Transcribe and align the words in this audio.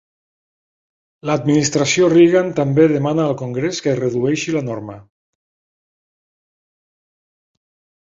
L'administració 1.29 2.07
Reagan 2.15 2.49
també 2.61 2.87
demana 2.93 3.27
al 3.27 3.37
congrés 3.43 3.83
que 3.89 3.95
redueixi 4.01 4.59
la 4.59 4.67
norma. 4.73 4.99